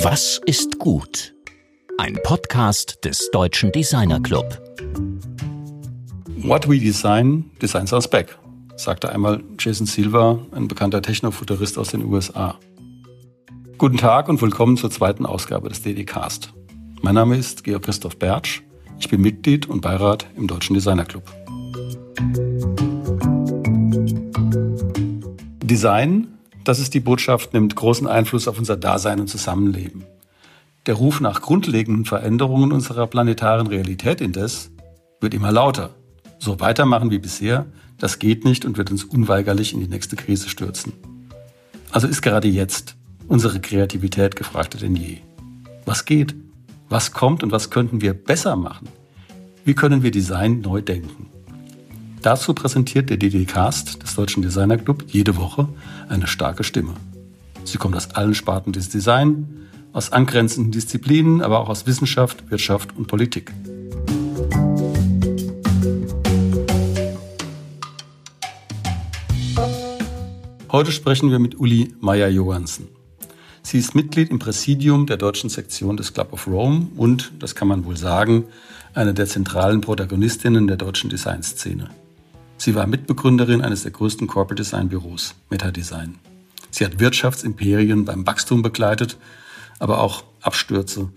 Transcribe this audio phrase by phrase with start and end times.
[0.00, 1.34] Was ist gut?
[1.98, 4.46] Ein Podcast des Deutschen Designer Club.
[6.36, 8.38] What we design, designs us back,
[8.76, 12.60] sagte einmal Jason Silva, ein bekannter Technofuturist aus den USA.
[13.76, 16.52] Guten Tag und willkommen zur zweiten Ausgabe des DD-Cast.
[17.02, 18.62] Mein Name ist Georg Christoph Bertsch.
[19.00, 21.24] Ich bin Mitglied und Beirat im Deutschen Designer Club.
[25.64, 26.37] Design,
[26.68, 30.04] das ist die Botschaft, nimmt großen Einfluss auf unser Dasein und Zusammenleben.
[30.84, 34.70] Der Ruf nach grundlegenden Veränderungen unserer planetaren Realität indes
[35.18, 35.94] wird immer lauter.
[36.38, 37.64] So weitermachen wie bisher,
[37.96, 40.92] das geht nicht und wird uns unweigerlich in die nächste Krise stürzen.
[41.90, 42.96] Also ist gerade jetzt
[43.28, 45.20] unsere Kreativität gefragter denn je.
[45.86, 46.34] Was geht?
[46.90, 48.88] Was kommt und was könnten wir besser machen?
[49.64, 51.30] Wie können wir Design neu denken?
[52.22, 55.68] Dazu präsentiert der DD-Cast des Deutschen Designer Club jede Woche
[56.08, 56.94] eine starke Stimme.
[57.64, 62.96] Sie kommt aus allen Sparten des Design, aus angrenzenden Disziplinen, aber auch aus Wissenschaft, Wirtschaft
[62.96, 63.52] und Politik.
[70.70, 72.88] Heute sprechen wir mit Uli Meyer-Johansen.
[73.62, 77.68] Sie ist Mitglied im Präsidium der deutschen Sektion des Club of Rome und, das kann
[77.68, 78.44] man wohl sagen,
[78.92, 81.88] eine der zentralen Protagonistinnen der deutschen Designszene.
[82.58, 86.16] Sie war Mitbegründerin eines der größten Corporate Design Büros, Metadesign.
[86.70, 89.16] Sie hat Wirtschaftsimperien beim Wachstum begleitet,
[89.78, 91.08] aber auch Abstürze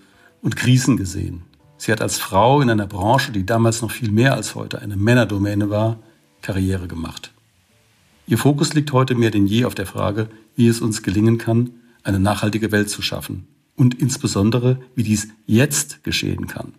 [0.44, 1.42] und Krisen gesehen.
[1.78, 4.96] Sie hat als Frau in einer Branche, die damals noch viel mehr als heute eine
[4.96, 5.98] Männerdomäne war,
[6.44, 7.32] Karriere gemacht.
[8.28, 11.72] Ihr Fokus liegt heute mehr denn je auf der Frage, wie es uns gelingen kann,
[12.04, 16.74] eine nachhaltige Welt zu schaffen und insbesondere, wie dies jetzt geschehen kann.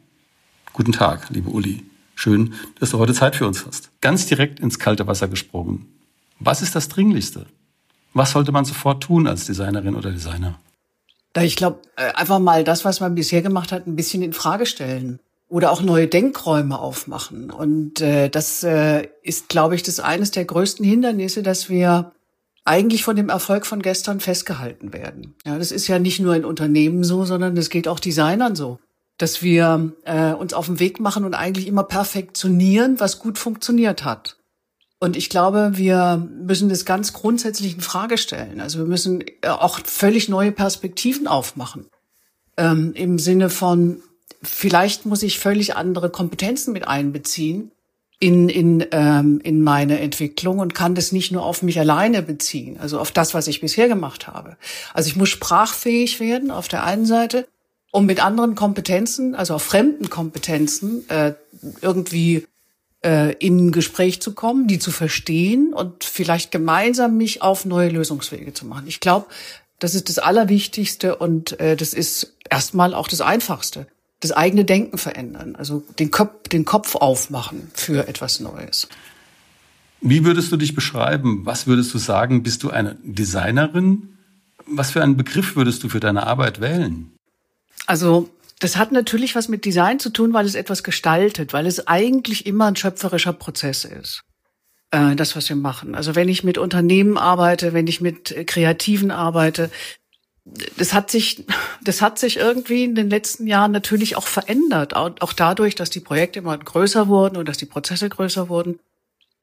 [0.72, 1.82] Guten Tag, liebe Uli.
[2.22, 3.90] Schön, dass du heute Zeit für uns hast.
[4.00, 5.88] Ganz direkt ins kalte Wasser gesprungen.
[6.38, 7.46] Was ist das Dringlichste?
[8.14, 10.54] Was sollte man sofort tun als Designerin oder Designer?
[11.36, 14.66] Ich glaube, äh, einfach mal das, was man bisher gemacht hat, ein bisschen in Frage
[14.66, 17.50] stellen oder auch neue Denkräume aufmachen.
[17.50, 22.12] Und äh, das äh, ist, glaube ich, das eines der größten Hindernisse, dass wir
[22.64, 25.34] eigentlich von dem Erfolg von gestern festgehalten werden.
[25.44, 28.78] Ja, das ist ja nicht nur in Unternehmen so, sondern das geht auch Designern so
[29.22, 34.04] dass wir äh, uns auf den Weg machen und eigentlich immer perfektionieren, was gut funktioniert
[34.04, 34.36] hat.
[34.98, 38.60] Und ich glaube, wir müssen das ganz grundsätzlich in Frage stellen.
[38.60, 41.86] Also wir müssen äh, auch völlig neue Perspektiven aufmachen.
[42.56, 44.02] Ähm, Im Sinne von,
[44.42, 47.70] vielleicht muss ich völlig andere Kompetenzen mit einbeziehen
[48.18, 52.76] in, in, ähm, in meine Entwicklung und kann das nicht nur auf mich alleine beziehen,
[52.80, 54.56] also auf das, was ich bisher gemacht habe.
[54.94, 57.46] Also ich muss sprachfähig werden auf der einen Seite
[57.92, 61.34] um mit anderen Kompetenzen, also auch fremden Kompetenzen, äh,
[61.82, 62.46] irgendwie
[63.04, 67.90] äh, in ein Gespräch zu kommen, die zu verstehen und vielleicht gemeinsam mich auf neue
[67.90, 68.86] Lösungswege zu machen.
[68.88, 69.26] Ich glaube,
[69.78, 73.86] das ist das Allerwichtigste und äh, das ist erstmal auch das Einfachste.
[74.20, 78.88] Das eigene Denken verändern, also den Kopf, den Kopf aufmachen für etwas Neues.
[80.00, 81.44] Wie würdest du dich beschreiben?
[81.44, 82.42] Was würdest du sagen?
[82.42, 84.16] Bist du eine Designerin?
[84.66, 87.12] Was für einen Begriff würdest du für deine Arbeit wählen?
[87.86, 91.88] Also das hat natürlich was mit Design zu tun, weil es etwas gestaltet, weil es
[91.88, 94.22] eigentlich immer ein schöpferischer Prozess ist.
[94.92, 95.94] Äh, das, was wir machen.
[95.94, 99.70] Also wenn ich mit Unternehmen arbeite, wenn ich mit Kreativen arbeite,
[100.76, 101.44] das hat sich,
[101.82, 104.94] das hat sich irgendwie in den letzten Jahren natürlich auch verändert.
[104.94, 108.78] Auch dadurch, dass die Projekte immer größer wurden und dass die Prozesse größer wurden.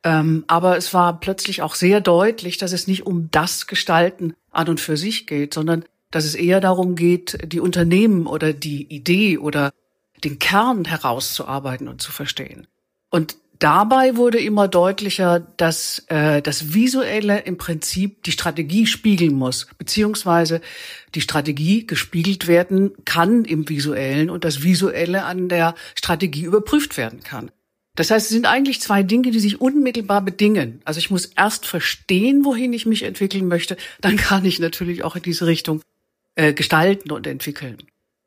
[0.03, 4.69] Ähm, aber es war plötzlich auch sehr deutlich, dass es nicht um das Gestalten an
[4.69, 9.37] und für sich geht, sondern dass es eher darum geht, die Unternehmen oder die Idee
[9.37, 9.71] oder
[10.23, 12.67] den Kern herauszuarbeiten und zu verstehen.
[13.09, 19.67] Und dabei wurde immer deutlicher, dass äh, das Visuelle im Prinzip die Strategie spiegeln muss,
[19.77, 20.61] beziehungsweise
[21.15, 27.21] die Strategie gespiegelt werden kann im Visuellen und das Visuelle an der Strategie überprüft werden
[27.21, 27.51] kann.
[27.95, 30.81] Das heißt, es sind eigentlich zwei Dinge, die sich unmittelbar bedingen.
[30.85, 35.17] Also ich muss erst verstehen, wohin ich mich entwickeln möchte, dann kann ich natürlich auch
[35.17, 35.81] in diese Richtung
[36.39, 37.77] äh, gestalten und entwickeln.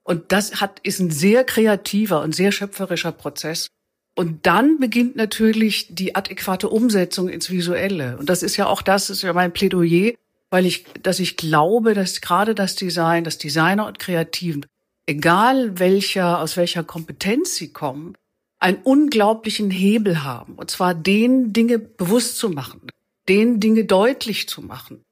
[0.02, 3.68] Und das hat, ist ein sehr kreativer und sehr schöpferischer Prozess.
[4.14, 8.18] Und dann beginnt natürlich die adäquate Umsetzung ins Visuelle.
[8.18, 10.12] Und das ist ja auch das, ist ja mein Plädoyer,
[10.50, 14.66] weil ich, dass ich glaube, dass gerade das Design, das Designer und Kreativen,
[15.06, 18.14] egal welcher, aus welcher Kompetenz sie kommen,
[18.58, 20.56] einen unglaublichen Hebel haben.
[20.56, 22.82] Und zwar den Dinge bewusst zu machen,
[23.30, 25.02] den Dinge deutlich zu machen,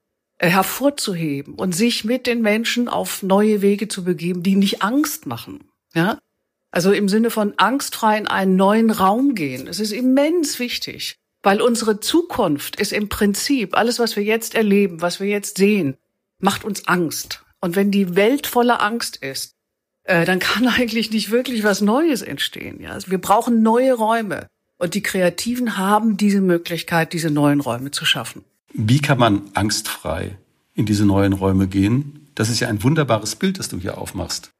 [0.48, 5.64] hervorzuheben und sich mit den Menschen auf neue Wege zu begeben, die nicht Angst machen.
[5.94, 6.18] Ja?
[6.70, 9.66] Also im Sinne von angstfrei in einen neuen Raum gehen.
[9.66, 15.02] Es ist immens wichtig, weil unsere Zukunft ist im Prinzip alles, was wir jetzt erleben,
[15.02, 15.96] was wir jetzt sehen,
[16.38, 17.44] macht uns Angst.
[17.60, 19.52] Und wenn die Welt voller Angst ist,
[20.04, 22.80] äh, dann kann eigentlich nicht wirklich was Neues entstehen.
[22.80, 22.92] Ja?
[22.92, 24.46] Also wir brauchen neue Räume.
[24.78, 28.46] Und die Kreativen haben diese Möglichkeit, diese neuen Räume zu schaffen.
[28.72, 30.36] Wie kann man angstfrei
[30.74, 32.28] in diese neuen Räume gehen?
[32.34, 34.50] Das ist ja ein wunderbares Bild, das du hier aufmachst.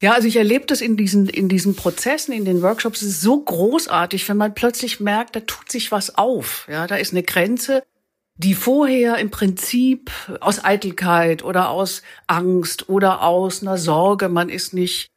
[0.00, 3.02] Ja, also ich erlebe das in diesen, in diesen Prozessen, in den Workshops.
[3.02, 6.66] Es ist so großartig, wenn man plötzlich merkt, da tut sich was auf.
[6.68, 7.84] Ja, da ist eine Grenze,
[8.36, 10.10] die vorher im Prinzip
[10.40, 15.08] aus Eitelkeit oder aus Angst oder aus einer Sorge, man ist nicht,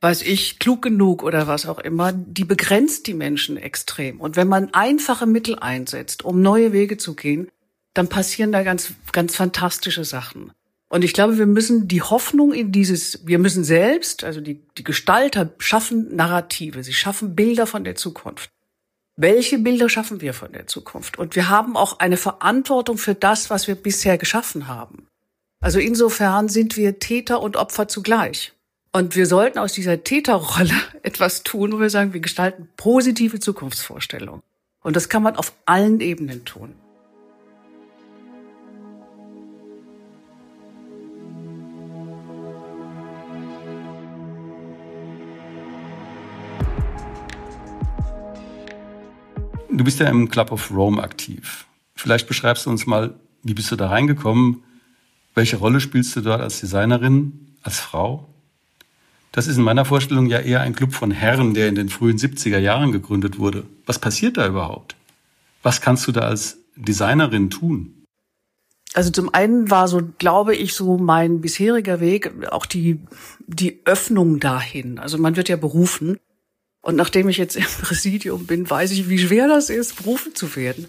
[0.00, 4.20] weiß ich, klug genug oder was auch immer, die begrenzt die Menschen extrem.
[4.20, 7.50] Und wenn man einfache Mittel einsetzt, um neue Wege zu gehen,
[7.94, 10.52] dann passieren da ganz, ganz fantastische Sachen.
[10.88, 14.84] Und ich glaube, wir müssen die Hoffnung in dieses, wir müssen selbst, also die, die
[14.84, 18.50] Gestalter schaffen Narrative, sie schaffen Bilder von der Zukunft.
[19.16, 21.18] Welche Bilder schaffen wir von der Zukunft?
[21.18, 25.06] Und wir haben auch eine Verantwortung für das, was wir bisher geschaffen haben.
[25.60, 28.52] Also insofern sind wir Täter und Opfer zugleich.
[28.92, 34.42] Und wir sollten aus dieser Täterrolle etwas tun, wo wir sagen, wir gestalten positive Zukunftsvorstellungen.
[34.82, 36.74] Und das kann man auf allen Ebenen tun.
[49.76, 51.66] Du bist ja im Club of Rome aktiv.
[51.96, 54.62] Vielleicht beschreibst du uns mal, wie bist du da reingekommen?
[55.34, 58.28] Welche Rolle spielst du dort als Designerin, als Frau?
[59.32, 62.18] Das ist in meiner Vorstellung ja eher ein Club von Herren, der in den frühen
[62.18, 63.64] 70er Jahren gegründet wurde.
[63.84, 64.94] Was passiert da überhaupt?
[65.64, 68.04] Was kannst du da als Designerin tun?
[68.94, 73.00] Also zum einen war so, glaube ich, so mein bisheriger Weg auch die,
[73.48, 75.00] die Öffnung dahin.
[75.00, 76.20] Also man wird ja berufen
[76.84, 80.54] und nachdem ich jetzt im Präsidium bin, weiß ich, wie schwer das ist, berufen zu
[80.56, 80.88] werden.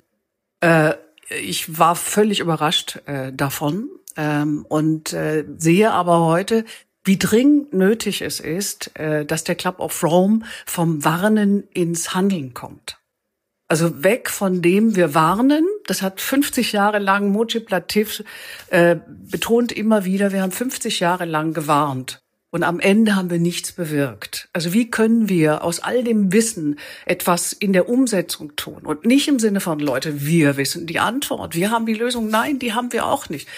[0.61, 0.93] Äh,
[1.29, 6.65] ich war völlig überrascht äh, davon ähm, und äh, sehe aber heute,
[7.03, 12.53] wie dringend nötig es ist, äh, dass der Club of Rome vom Warnen ins Handeln
[12.53, 12.97] kommt.
[13.67, 15.65] Also weg von dem wir warnen.
[15.87, 18.23] Das hat 50 Jahre lang Mojib Latif
[18.69, 22.24] äh, betont immer wieder, wir haben 50 Jahre lang gewarnt.
[22.55, 24.47] Und am Ende haben wir nichts bewirkt.
[24.53, 28.83] Also wie können wir aus all dem Wissen etwas in der Umsetzung tun?
[28.85, 32.29] Und nicht im Sinne von Leute, wir wissen die Antwort, wir haben die Lösung.
[32.29, 33.49] Nein, die haben wir auch nicht.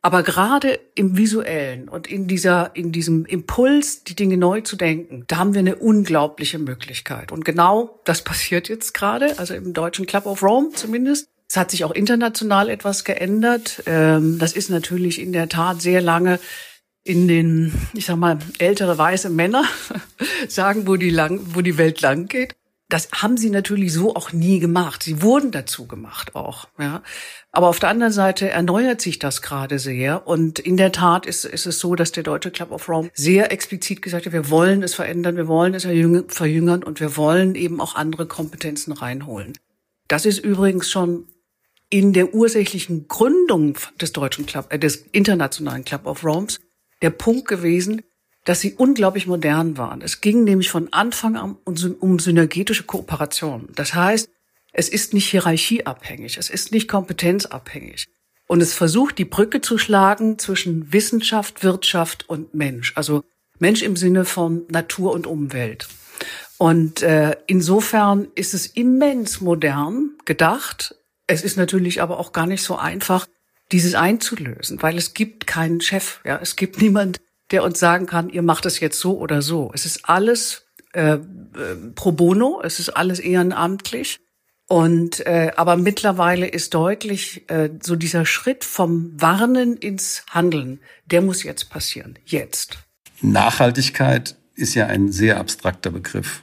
[0.00, 5.24] Aber gerade im Visuellen und in dieser, in diesem Impuls, die Dinge neu zu denken,
[5.26, 7.32] da haben wir eine unglaubliche Möglichkeit.
[7.32, 11.28] Und genau das passiert jetzt gerade, also im deutschen Club of Rome zumindest.
[11.46, 13.82] Es hat sich auch international etwas geändert.
[13.84, 16.40] Ähm, das ist natürlich in der Tat sehr lange
[17.06, 19.64] in den, ich sag mal, ältere weiße Männer
[20.48, 22.54] sagen, wo die lang, wo die Welt lang geht.
[22.88, 25.02] Das haben sie natürlich so auch nie gemacht.
[25.02, 27.02] Sie wurden dazu gemacht auch, ja.
[27.50, 30.26] Aber auf der anderen Seite erneuert sich das gerade sehr.
[30.26, 33.50] Und in der Tat ist, ist es so, dass der Deutsche Club of Rome sehr
[33.50, 37.80] explizit gesagt hat, wir wollen es verändern, wir wollen es verjüngern und wir wollen eben
[37.80, 39.54] auch andere Kompetenzen reinholen.
[40.06, 41.26] Das ist übrigens schon
[41.88, 46.60] in der ursächlichen Gründung des deutschen Club, äh, des internationalen Club of Romes
[47.02, 48.02] der Punkt gewesen,
[48.44, 50.02] dass sie unglaublich modern waren.
[50.02, 53.68] Es ging nämlich von Anfang an um synergetische Kooperation.
[53.74, 54.30] Das heißt,
[54.72, 58.06] es ist nicht hierarchieabhängig, es ist nicht kompetenzabhängig.
[58.46, 62.92] Und es versucht, die Brücke zu schlagen zwischen Wissenschaft, Wirtschaft und Mensch.
[62.94, 63.24] Also
[63.58, 65.88] Mensch im Sinne von Natur und Umwelt.
[66.58, 70.94] Und äh, insofern ist es immens modern gedacht.
[71.26, 73.26] Es ist natürlich aber auch gar nicht so einfach,
[73.72, 76.20] dieses einzulösen, weil es gibt keinen Chef.
[76.24, 77.20] Ja, es gibt niemand,
[77.50, 79.70] der uns sagen kann, ihr macht es jetzt so oder so.
[79.74, 81.20] Es ist alles äh, äh,
[81.94, 84.18] pro bono, es ist alles ehrenamtlich.
[84.68, 91.22] Und äh, aber mittlerweile ist deutlich äh, so dieser Schritt vom Warnen ins Handeln, der
[91.22, 92.78] muss jetzt passieren, jetzt.
[93.20, 96.42] Nachhaltigkeit ist ja ein sehr abstrakter Begriff.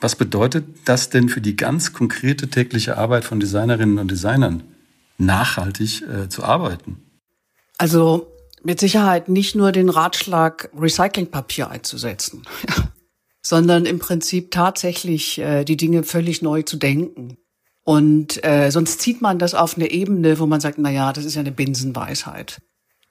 [0.00, 4.62] Was bedeutet das denn für die ganz konkrete tägliche Arbeit von Designerinnen und Designern?
[5.24, 7.02] Nachhaltig äh, zu arbeiten?
[7.78, 12.42] Also mit Sicherheit nicht nur den Ratschlag, Recyclingpapier einzusetzen,
[13.42, 17.38] sondern im Prinzip tatsächlich äh, die Dinge völlig neu zu denken.
[17.84, 21.24] Und äh, sonst zieht man das auf eine Ebene, wo man sagt, na ja, das
[21.24, 22.60] ist ja eine Binsenweisheit.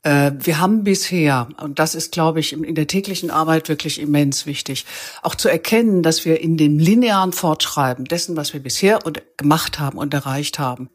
[0.04, 4.46] Äh, wir haben bisher, und das ist, glaube ich, in der täglichen Arbeit wirklich immens
[4.46, 4.86] wichtig,
[5.22, 9.00] auch zu erkennen, dass wir in dem linearen Fortschreiben dessen, was wir bisher
[9.38, 10.90] gemacht haben und erreicht haben,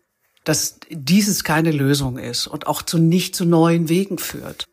[0.47, 4.65] dass dieses keine Lösung ist und auch zu nicht zu neuen Wegen führt.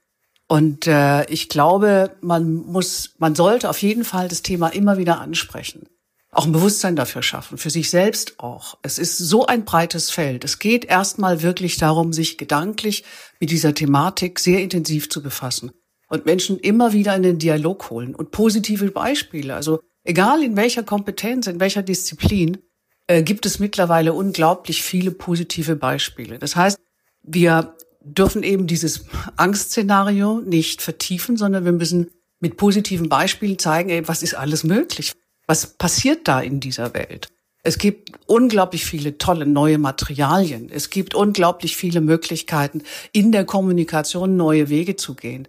[0.48, 5.20] Und äh, ich glaube, man muss, man sollte auf jeden Fall das Thema immer wieder
[5.20, 5.88] ansprechen.
[6.32, 8.78] auch ein Bewusstsein dafür schaffen, für sich selbst auch.
[8.84, 10.44] Es ist so ein breites Feld.
[10.44, 13.04] Es geht erstmal wirklich darum, sich gedanklich
[13.40, 15.72] mit dieser Thematik sehr intensiv zu befassen
[16.08, 19.56] und Menschen immer wieder in den Dialog holen und positive Beispiele.
[19.56, 22.60] Also egal in welcher Kompetenz, in welcher Disziplin,
[23.08, 26.40] äh, gibt es mittlerweile unglaublich viele positive Beispiele.
[26.40, 26.78] Das heißt,
[27.24, 29.06] wir dürfen eben dieses
[29.38, 35.14] Angstszenario nicht vertiefen, sondern wir müssen mit positiven Beispielen zeigen, ey, was ist alles möglich?
[35.48, 37.28] Was passiert da in dieser Welt?
[37.66, 40.70] Es gibt unglaublich viele tolle neue Materialien.
[40.70, 42.84] Es gibt unglaublich viele Möglichkeiten,
[43.14, 45.48] in der Kommunikation neue Wege zu gehen.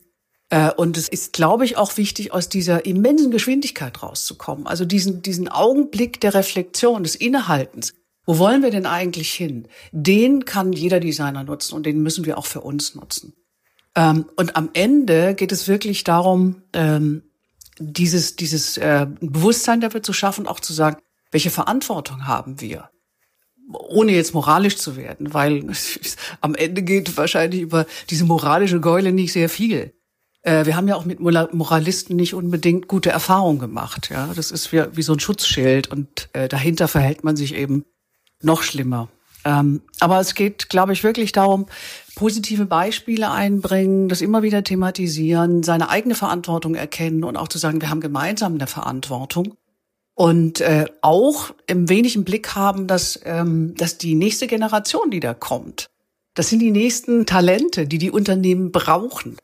[0.51, 4.67] Äh, und es ist, glaube ich, auch wichtig, aus dieser immensen Geschwindigkeit rauszukommen.
[4.67, 7.95] Also diesen, diesen Augenblick der Reflexion, des Innehaltens.
[8.27, 9.69] Wo wollen wir denn eigentlich hin?
[9.93, 13.35] Den kann jeder Designer nutzen und den müssen wir auch für uns nutzen.
[13.95, 17.23] Ähm, und am Ende geht es wirklich darum, ähm,
[17.79, 20.97] dieses, dieses äh, Bewusstsein dafür zu schaffen, auch zu sagen,
[21.31, 22.91] welche Verantwortung haben wir?
[23.73, 25.67] Ohne jetzt moralisch zu werden, weil
[26.41, 29.95] am Ende geht wahrscheinlich über diese moralische Geule nicht sehr viel.
[30.45, 34.11] Äh, wir haben ja auch mit Moralisten nicht unbedingt gute Erfahrungen gemacht.
[34.11, 37.85] Ja, das ist wie, wie so ein Schutzschild und äh, dahinter verhält man sich eben
[38.43, 39.09] noch schlimmer.
[39.45, 41.67] Ähm, aber es geht, glaube ich, wirklich darum,
[42.15, 47.81] positive Beispiele einbringen, das immer wieder thematisieren, seine eigene Verantwortung erkennen und auch zu sagen,
[47.81, 49.55] wir haben gemeinsam eine Verantwortung.
[50.15, 55.21] Und äh, auch im wenig im Blick haben, dass, ähm, dass die nächste Generation, die
[55.21, 55.91] da kommt,
[56.35, 59.37] das sind die nächsten Talente, die die Unternehmen brauchen.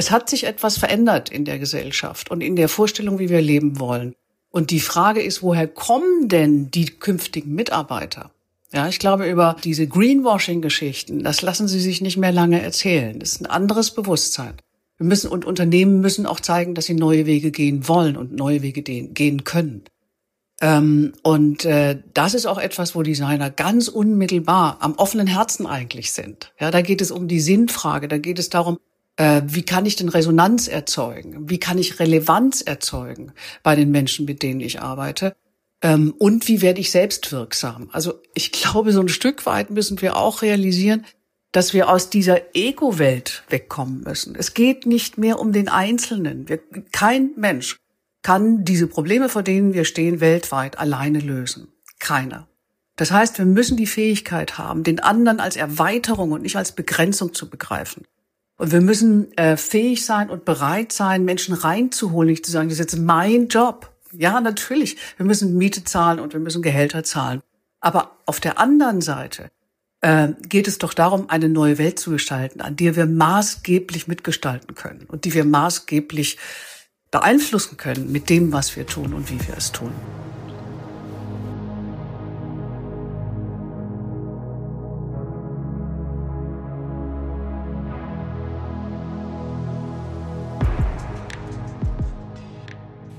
[0.00, 3.78] Es hat sich etwas verändert in der Gesellschaft und in der Vorstellung, wie wir leben
[3.80, 4.14] wollen.
[4.48, 8.30] Und die Frage ist, woher kommen denn die künftigen Mitarbeiter?
[8.72, 13.18] Ja, ich glaube, über diese Greenwashing-Geschichten, das lassen Sie sich nicht mehr lange erzählen.
[13.18, 14.54] Das ist ein anderes Bewusstsein.
[14.96, 18.62] Wir müssen und Unternehmen müssen auch zeigen, dass sie neue Wege gehen wollen und neue
[18.62, 19.82] Wege gehen können.
[20.62, 26.12] Ähm, und äh, das ist auch etwas, wo Designer ganz unmittelbar am offenen Herzen eigentlich
[26.12, 26.54] sind.
[26.58, 28.78] Ja, da geht es um die Sinnfrage, da geht es darum,
[29.46, 31.50] wie kann ich denn Resonanz erzeugen?
[31.50, 35.34] Wie kann ich Relevanz erzeugen bei den Menschen, mit denen ich arbeite?
[35.82, 37.88] Ähm, und wie werde ich selbst wirksam?
[37.92, 41.04] Also ich glaube, so ein Stück weit müssen wir auch realisieren,
[41.52, 44.36] dass wir aus dieser Ego-Welt wegkommen müssen.
[44.36, 46.48] Es geht nicht mehr um den Einzelnen.
[46.48, 46.60] Wir,
[46.92, 47.76] kein Mensch
[48.22, 51.68] kann diese Probleme, vor denen wir stehen, weltweit alleine lösen.
[51.98, 52.46] Keiner.
[52.96, 57.34] Das heißt, wir müssen die Fähigkeit haben, den anderen als Erweiterung und nicht als Begrenzung
[57.34, 58.04] zu begreifen.
[58.60, 62.74] Und wir müssen äh, fähig sein und bereit sein, Menschen reinzuholen, nicht zu sagen, das
[62.74, 63.90] ist jetzt mein Job.
[64.12, 64.98] Ja, natürlich.
[65.16, 67.40] Wir müssen Miete zahlen und wir müssen Gehälter zahlen.
[67.80, 69.50] Aber auf der anderen Seite
[70.02, 74.74] äh, geht es doch darum, eine neue Welt zu gestalten, an der wir maßgeblich mitgestalten
[74.74, 76.36] können und die wir maßgeblich
[77.10, 79.92] beeinflussen können mit dem, was wir tun und wie wir es tun.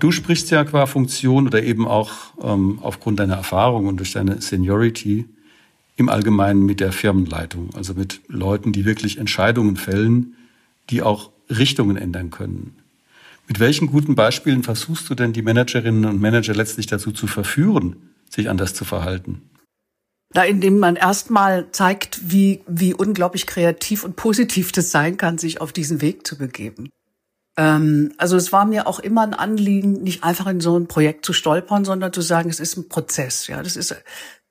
[0.02, 4.42] Du sprichst ja qua Funktion oder eben auch ähm, aufgrund deiner Erfahrung und durch deine
[4.42, 5.26] Seniority
[5.96, 10.36] im Allgemeinen mit der Firmenleitung, also mit Leuten, die wirklich Entscheidungen fällen,
[10.90, 12.78] die auch Richtungen ändern können.
[13.48, 17.98] Mit welchen guten Beispielen versuchst du denn die Managerinnen und Manager letztlich dazu zu verführen,
[18.28, 19.44] sich anders zu verhalten?
[20.34, 25.62] Da, indem man erstmal zeigt, wie, wie unglaublich kreativ und positiv das sein kann, sich
[25.62, 26.90] auf diesen Weg zu begeben.
[27.58, 31.26] Ähm, also es war mir auch immer ein Anliegen, nicht einfach in so ein Projekt
[31.26, 33.48] zu stolpern, sondern zu sagen, es ist ein Prozess.
[33.48, 33.96] Ja, das ist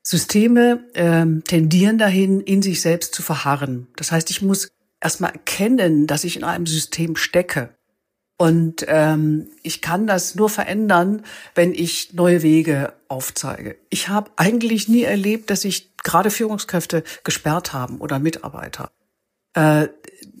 [0.03, 3.87] Systeme ähm, tendieren dahin, in sich selbst zu verharren.
[3.95, 7.75] Das heißt, ich muss erstmal erkennen, dass ich in einem System stecke.
[8.37, 13.77] Und ähm, ich kann das nur verändern, wenn ich neue Wege aufzeige.
[13.91, 18.91] Ich habe eigentlich nie erlebt, dass sich gerade Führungskräfte gesperrt haben oder Mitarbeiter.
[19.53, 19.87] Äh,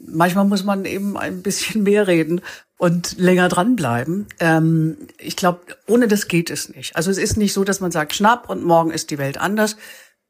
[0.05, 2.41] manchmal muss man eben ein bisschen mehr reden
[2.77, 4.27] und länger dranbleiben.
[4.39, 6.95] Ähm, ich glaube, ohne das geht es nicht.
[6.95, 9.77] Also es ist nicht so, dass man sagt, schnapp und morgen ist die Welt anders.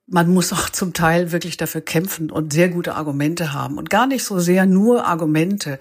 [0.07, 4.07] Man muss auch zum Teil wirklich dafür kämpfen und sehr gute Argumente haben und gar
[4.07, 5.79] nicht so sehr nur Argumente.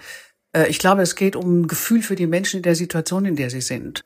[0.52, 3.36] Äh, ich glaube, es geht um ein Gefühl für die Menschen in der Situation, in
[3.36, 4.04] der sie sind.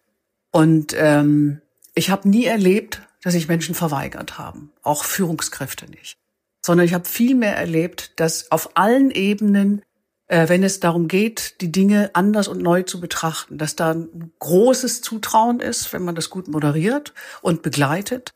[0.51, 1.61] Und ähm,
[1.95, 6.19] ich habe nie erlebt, dass sich Menschen verweigert haben, auch Führungskräfte nicht
[6.65, 9.83] sondern ich habe viel mehr erlebt, dass auf allen Ebenen,
[10.29, 14.33] äh, wenn es darum geht, die Dinge anders und neu zu betrachten, dass da ein
[14.39, 18.33] großes Zutrauen ist, wenn man das gut moderiert und begleitet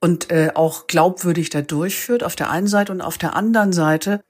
[0.00, 4.22] und äh, auch glaubwürdig da durchführt auf der einen Seite und auf der anderen Seite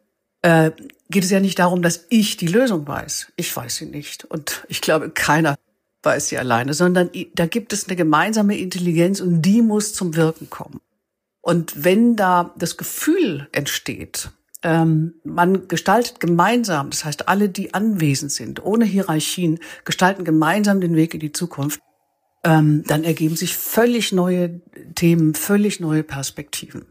[0.43, 0.73] äh,
[1.09, 3.33] geht es ja nicht darum, dass ich die Lösung weiß.
[3.37, 5.57] Ich weiß sie nicht und ich glaube, keiner
[6.03, 10.51] weiß sie alleine, sondern da gibt es eine gemeinsame Intelligenz und die muss zum Wirken
[10.51, 10.83] kommen.
[11.49, 14.29] Und wenn da das Gefühl entsteht,
[14.63, 20.95] ähm, man gestaltet gemeinsam, das heißt alle, die anwesend sind, ohne Hierarchien, gestalten gemeinsam den
[20.95, 21.81] Weg in die Zukunft,
[22.45, 24.61] ähm, dann ergeben sich völlig neue
[24.95, 26.85] Themen, völlig neue Perspektiven.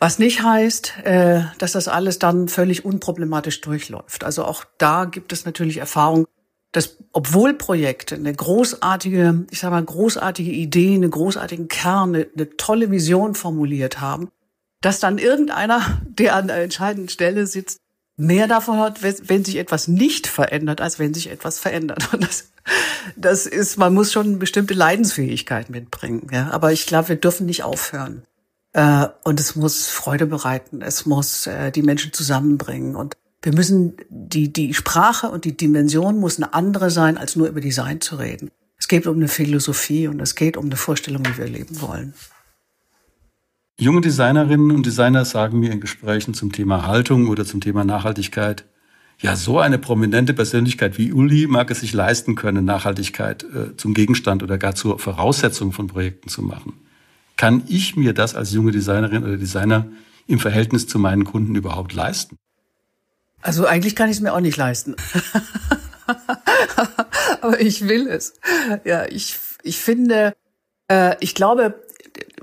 [0.00, 4.24] Was nicht heißt, äh, dass das alles dann völlig unproblematisch durchläuft.
[4.24, 6.26] Also auch da gibt es natürlich Erfahrungen,
[6.74, 12.56] dass obwohl Projekte eine großartige, ich sage mal, großartige Idee, eine großartigen Kern, eine, eine
[12.56, 14.28] tolle Vision formuliert haben,
[14.80, 17.78] dass dann irgendeiner, der an der entscheidenden Stelle sitzt,
[18.16, 22.12] mehr davon hat, wenn sich etwas nicht verändert, als wenn sich etwas verändert.
[22.12, 22.50] Und das,
[23.14, 26.26] das ist, man muss schon bestimmte Leidensfähigkeit mitbringen.
[26.32, 26.50] Ja?
[26.50, 28.24] Aber ich glaube, wir dürfen nicht aufhören.
[28.72, 30.82] Äh, und es muss Freude bereiten.
[30.82, 32.96] Es muss äh, die Menschen zusammenbringen.
[32.96, 37.46] Und wir müssen, die, die Sprache und die Dimension muss eine andere sein, als nur
[37.46, 38.50] über Design zu reden.
[38.78, 42.14] Es geht um eine Philosophie und es geht um eine Vorstellung, wie wir leben wollen.
[43.78, 48.64] Junge Designerinnen und Designer sagen mir in Gesprächen zum Thema Haltung oder zum Thema Nachhaltigkeit,
[49.20, 53.94] ja, so eine prominente Persönlichkeit wie Uli mag es sich leisten können, Nachhaltigkeit äh, zum
[53.94, 56.72] Gegenstand oder gar zur Voraussetzung von Projekten zu machen.
[57.36, 59.86] Kann ich mir das als junge Designerin oder Designer
[60.26, 62.36] im Verhältnis zu meinen Kunden überhaupt leisten?
[63.44, 64.96] Also eigentlich kann ich es mir auch nicht leisten.
[67.42, 68.32] Aber ich will es.
[68.84, 70.34] Ja, ich, ich finde,
[70.88, 71.84] äh, ich glaube,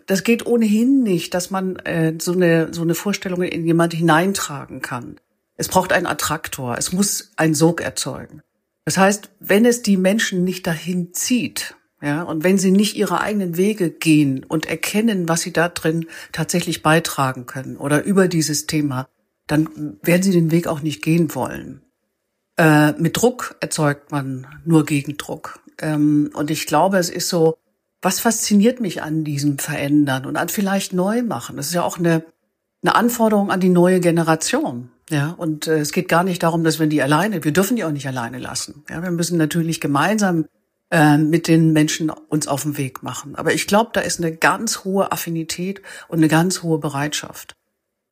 [0.06, 4.84] das geht ohnehin nicht, dass man äh, so eine so eine Vorstellung in jemand hineintragen
[4.84, 5.20] kann.
[5.56, 6.78] Es braucht einen Attraktor.
[6.78, 8.44] Es muss einen Sog erzeugen.
[8.86, 13.22] Das heißt, wenn es die Menschen nicht dahin zieht, ja, und wenn sie nicht ihre
[13.22, 18.68] eigenen Wege gehen und erkennen, was sie da drin tatsächlich beitragen können oder über dieses
[18.68, 19.08] Thema,
[19.52, 21.82] dann werden sie den Weg auch nicht gehen wollen.
[22.58, 25.60] Äh, mit Druck erzeugt man nur Gegendruck.
[25.80, 27.58] Ähm, und ich glaube, es ist so,
[28.02, 31.58] was fasziniert mich an diesem Verändern und an vielleicht Neumachen?
[31.58, 32.24] Das ist ja auch eine,
[32.82, 34.90] eine Anforderung an die neue Generation.
[35.10, 37.84] Ja, und äh, es geht gar nicht darum, dass wir die alleine, wir dürfen die
[37.84, 38.86] auch nicht alleine lassen.
[38.90, 40.46] Ja, wir müssen natürlich gemeinsam
[40.90, 43.36] äh, mit den Menschen uns auf den Weg machen.
[43.36, 47.56] Aber ich glaube, da ist eine ganz hohe Affinität und eine ganz hohe Bereitschaft.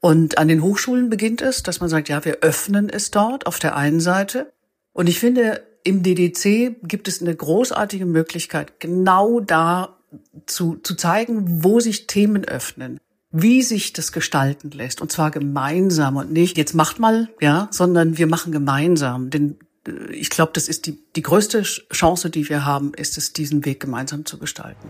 [0.01, 3.59] Und an den Hochschulen beginnt es, dass man sagt, ja, wir öffnen es dort auf
[3.59, 4.51] der einen Seite.
[4.93, 9.97] Und ich finde, im DDC gibt es eine großartige Möglichkeit, genau da
[10.45, 12.99] zu, zu zeigen, wo sich Themen öffnen,
[13.31, 15.01] wie sich das gestalten lässt.
[15.01, 19.29] Und zwar gemeinsam und nicht, jetzt macht mal, ja, sondern wir machen gemeinsam.
[19.29, 19.57] Denn
[19.87, 23.65] äh, ich glaube, das ist die, die größte Chance, die wir haben, ist es, diesen
[23.65, 24.89] Weg gemeinsam zu gestalten.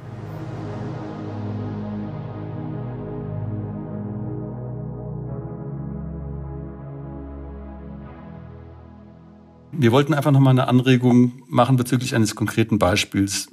[9.81, 13.47] Wir wollten einfach nochmal eine Anregung machen bezüglich eines konkreten Beispiels,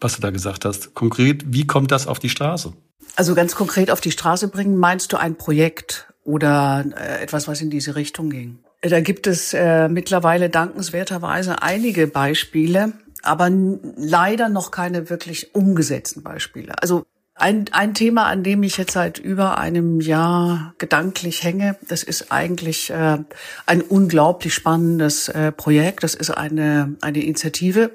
[0.00, 0.92] was du da gesagt hast.
[0.94, 2.72] Konkret, wie kommt das auf die Straße?
[3.14, 7.60] Also ganz konkret auf die Straße bringen, meinst du ein Projekt oder äh, etwas, was
[7.60, 8.58] in diese Richtung ging?
[8.80, 16.74] Da gibt es äh, mittlerweile dankenswerterweise einige Beispiele, aber leider noch keine wirklich umgesetzten Beispiele.
[16.82, 17.04] Also
[17.38, 22.30] ein, ein Thema, an dem ich jetzt seit über einem Jahr gedanklich hänge, das ist
[22.32, 23.18] eigentlich äh,
[23.66, 26.02] ein unglaublich spannendes äh, Projekt.
[26.02, 27.90] Das ist eine, eine Initiative,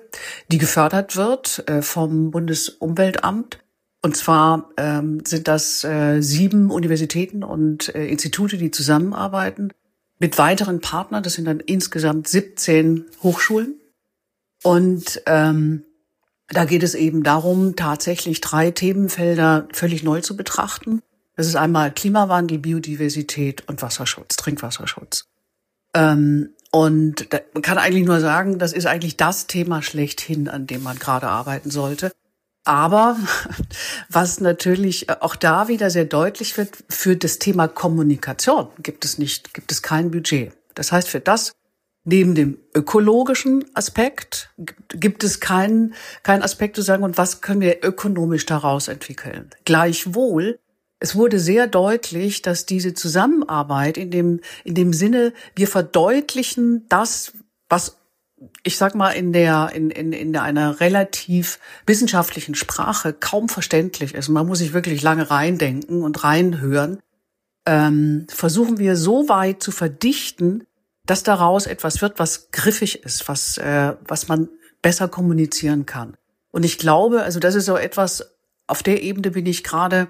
[0.51, 3.60] die gefördert wird äh, vom Bundesumweltamt.
[4.01, 9.71] Und zwar ähm, sind das äh, sieben Universitäten und äh, Institute, die zusammenarbeiten
[10.19, 11.23] mit weiteren Partnern.
[11.23, 13.79] Das sind dann insgesamt 17 Hochschulen.
[14.63, 15.84] Und ähm,
[16.53, 21.01] da geht es eben darum, tatsächlich drei Themenfelder völlig neu zu betrachten.
[21.35, 25.25] Das ist einmal Klimawandel, Biodiversität und Wasserschutz, Trinkwasserschutz.
[25.93, 30.83] Ähm, und man kann eigentlich nur sagen, das ist eigentlich das Thema schlechthin, an dem
[30.83, 32.11] man gerade arbeiten sollte.
[32.63, 33.17] Aber
[34.09, 39.53] was natürlich auch da wieder sehr deutlich wird, für das Thema Kommunikation gibt es nicht,
[39.53, 40.53] gibt es kein Budget.
[40.75, 41.53] Das heißt, für das
[42.05, 44.49] neben dem ökologischen Aspekt
[44.89, 49.49] gibt es keinen keinen Aspekt zu sagen, und was können wir ökonomisch daraus entwickeln.
[49.65, 50.59] Gleichwohl,
[50.99, 57.33] es wurde sehr deutlich, dass diese Zusammenarbeit in dem, in dem Sinne, wir verdeutlichen das,
[57.69, 57.97] was
[58.63, 64.29] ich sag mal, in der, in, in, in einer relativ wissenschaftlichen Sprache kaum verständlich ist.
[64.29, 66.99] Man muss sich wirklich lange reindenken und reinhören.
[67.65, 70.65] Ähm, versuchen wir so weit zu verdichten,
[71.05, 74.49] dass daraus etwas wird, was griffig ist, was, äh, was man
[74.81, 76.15] besser kommunizieren kann.
[76.51, 78.35] Und ich glaube, also das ist so etwas,
[78.67, 80.07] auf der Ebene bin ich gerade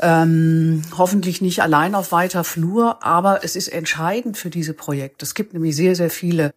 [0.00, 5.24] ähm, hoffentlich nicht allein auf weiter Flur, aber es ist entscheidend für diese Projekte.
[5.24, 6.52] Es gibt nämlich sehr, sehr viele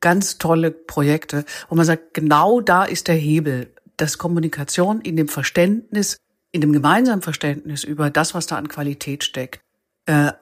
[0.00, 5.28] ganz tolle Projekte, wo man sagt, genau da ist der Hebel, dass Kommunikation in dem
[5.28, 6.16] Verständnis,
[6.52, 9.60] in dem gemeinsamen Verständnis über das, was da an Qualität steckt,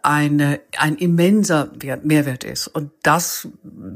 [0.03, 2.69] eine, ein immenser Wert, Mehrwert ist.
[2.69, 3.49] Und das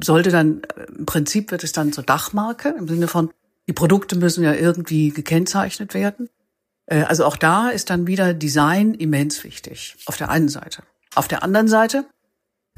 [0.02, 0.62] sollte dann,
[0.96, 3.30] im Prinzip wird es dann zur Dachmarke im Sinne von,
[3.68, 6.28] die Produkte müssen ja irgendwie gekennzeichnet werden.
[6.86, 9.96] Äh, also auch da ist dann wieder Design immens wichtig.
[10.06, 10.82] Auf der einen Seite.
[11.14, 12.04] Auf der anderen Seite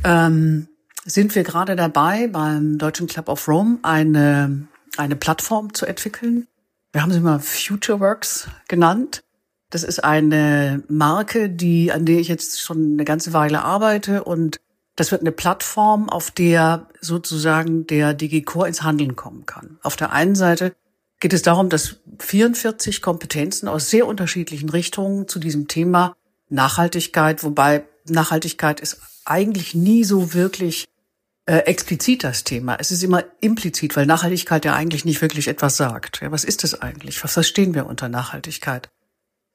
[0.05, 0.69] ähm,
[1.05, 6.47] sind wir gerade dabei, beim Deutschen Club of Rome eine, eine Plattform zu entwickeln.
[6.93, 9.24] Wir haben sie mal FutureWorks genannt.
[9.75, 14.61] Das ist eine Marke, die, an der ich jetzt schon eine ganze Weile arbeite und
[14.95, 19.81] das wird eine Plattform, auf der sozusagen der DigiCore ins Handeln kommen kann.
[19.83, 20.77] Auf der einen Seite
[21.19, 26.15] geht es darum, dass 44 Kompetenzen aus sehr unterschiedlichen Richtungen zu diesem Thema
[26.51, 30.85] Nachhaltigkeit, wobei Nachhaltigkeit ist eigentlich nie so wirklich
[31.47, 32.77] äh, explizit das Thema.
[32.79, 36.21] Es ist immer implizit, weil Nachhaltigkeit ja eigentlich nicht wirklich etwas sagt.
[36.21, 37.25] Ja, was ist das eigentlich?
[37.25, 38.89] Was verstehen wir unter Nachhaltigkeit?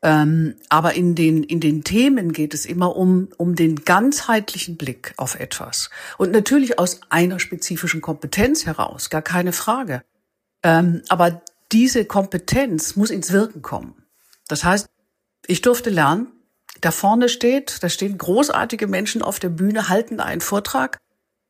[0.02, 5.14] Ähm, aber in den, in den Themen geht es immer um, um den ganzheitlichen Blick
[5.18, 5.90] auf etwas.
[6.18, 10.02] Und natürlich aus einer spezifischen Kompetenz heraus, gar keine Frage.
[10.64, 14.06] Ähm, aber diese Kompetenz muss ins Wirken kommen.
[14.48, 14.88] Das heißt,
[15.48, 16.28] ich durfte lernen,
[16.82, 20.98] da vorne steht, da stehen großartige Menschen auf der Bühne, halten einen Vortrag.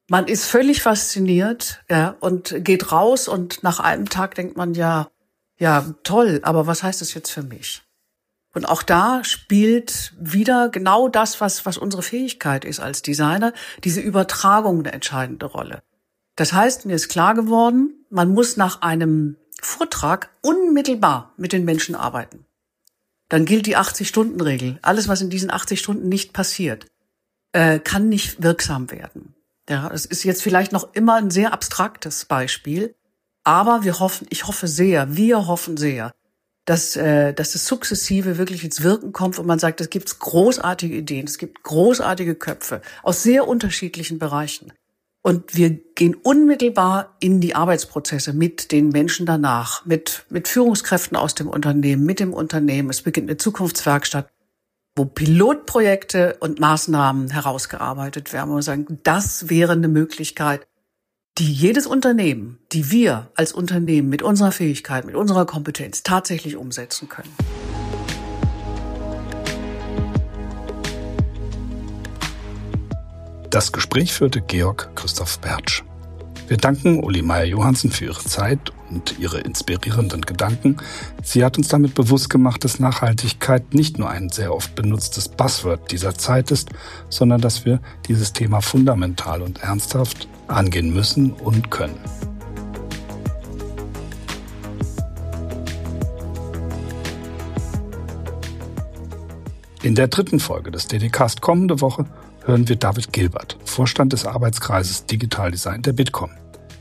[0.09, 5.11] Man ist völlig fasziniert, ja, und geht raus und nach einem Tag denkt man ja,
[5.59, 7.83] ja, toll, aber was heißt das jetzt für mich?
[8.53, 14.01] Und auch da spielt wieder genau das, was, was unsere Fähigkeit ist als Designer, diese
[14.01, 15.83] Übertragung eine entscheidende Rolle.
[16.35, 21.95] Das heißt, mir ist klar geworden, man muss nach einem Vortrag unmittelbar mit den Menschen
[21.95, 22.45] arbeiten.
[23.27, 24.79] Dann gilt die 80-Stunden-Regel.
[24.81, 26.87] Alles, was in diesen 80 Stunden nicht passiert,
[27.51, 29.35] äh, kann nicht wirksam werden.
[29.69, 32.95] Ja, es ist jetzt vielleicht noch immer ein sehr abstraktes Beispiel,
[33.43, 36.11] aber wir hoffen, ich hoffe sehr, wir hoffen sehr,
[36.69, 40.95] dass, äh, dass das sukzessive wirklich ins Wirken kommt und man sagt, es gibt großartige
[40.95, 44.71] Ideen, es gibt großartige Köpfe aus sehr unterschiedlichen Bereichen.
[45.23, 51.33] Und wir gehen unmittelbar in die Arbeitsprozesse mit den Menschen danach, mit, mit Führungskräften aus
[51.33, 52.91] dem Unternehmen, mit dem Unternehmen.
[52.91, 54.29] Es beginnt eine Zukunftswerkstatt,
[54.95, 58.51] wo Pilotprojekte und Maßnahmen herausgearbeitet werden.
[58.51, 60.67] Und wir sagen, das wäre eine Möglichkeit,
[61.39, 67.07] die jedes Unternehmen, die wir als Unternehmen mit unserer Fähigkeit, mit unserer Kompetenz tatsächlich umsetzen
[67.07, 67.29] können.
[73.49, 75.83] Das Gespräch führte Georg Christoph Bertsch.
[76.49, 80.77] Wir danken Uli Meier-Johansen für ihre Zeit und ihre inspirierenden Gedanken.
[81.23, 85.91] Sie hat uns damit bewusst gemacht, dass Nachhaltigkeit nicht nur ein sehr oft benutztes Buzzword
[85.91, 86.69] dieser Zeit ist,
[87.09, 91.99] sondern dass wir dieses Thema fundamental und ernsthaft angehen müssen und können.
[99.81, 102.05] In der dritten Folge des DDcast kommende Woche
[102.43, 106.31] hören wir David Gilbert, Vorstand des Arbeitskreises Digital Design der Bitkom.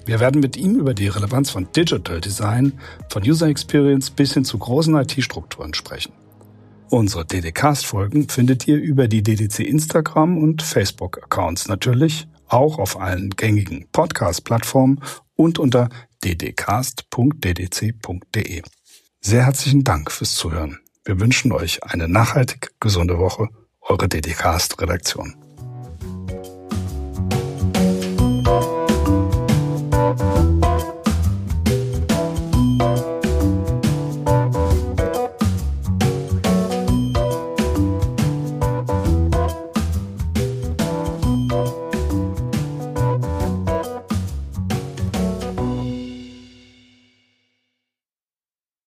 [0.05, 2.73] Wir werden mit ihm über die Relevanz von Digital Design,
[3.09, 6.13] von User Experience bis hin zu großen IT-Strukturen sprechen.
[6.91, 13.89] Unsere DDcast-Folgen findet ihr über die DDC Instagram und Facebook-Accounts natürlich auch auf allen gängigen
[13.93, 15.01] Podcast-Plattformen
[15.35, 15.89] und unter
[16.25, 17.03] ddcast.ddc.de.
[19.21, 20.81] Sehr herzlichen Dank fürs Zuhören.
[21.05, 23.49] Wir wünschen euch eine nachhaltig gesunde Woche.
[23.81, 25.48] Eure DDcast-Redaktion.